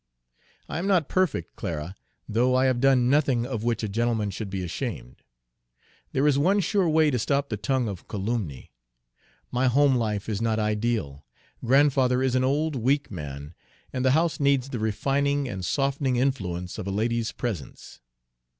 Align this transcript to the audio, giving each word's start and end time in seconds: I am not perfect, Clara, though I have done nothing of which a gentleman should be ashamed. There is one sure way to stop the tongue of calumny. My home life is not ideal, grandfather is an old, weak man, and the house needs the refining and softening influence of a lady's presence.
I 0.67 0.79
am 0.79 0.87
not 0.87 1.07
perfect, 1.09 1.55
Clara, 1.55 1.95
though 2.27 2.55
I 2.55 2.65
have 2.65 2.79
done 2.79 3.07
nothing 3.07 3.45
of 3.45 3.63
which 3.63 3.83
a 3.83 3.87
gentleman 3.87 4.31
should 4.31 4.49
be 4.49 4.63
ashamed. 4.63 5.17
There 6.11 6.25
is 6.25 6.39
one 6.39 6.59
sure 6.59 6.89
way 6.89 7.11
to 7.11 7.19
stop 7.19 7.49
the 7.49 7.55
tongue 7.55 7.87
of 7.87 8.07
calumny. 8.07 8.71
My 9.51 9.67
home 9.67 9.93
life 9.95 10.27
is 10.27 10.41
not 10.41 10.57
ideal, 10.57 11.23
grandfather 11.63 12.23
is 12.23 12.33
an 12.33 12.43
old, 12.43 12.75
weak 12.75 13.11
man, 13.11 13.53
and 13.93 14.03
the 14.03 14.13
house 14.17 14.39
needs 14.39 14.69
the 14.69 14.79
refining 14.79 15.47
and 15.47 15.63
softening 15.63 16.15
influence 16.15 16.79
of 16.79 16.87
a 16.87 16.91
lady's 16.91 17.31
presence. 17.31 17.99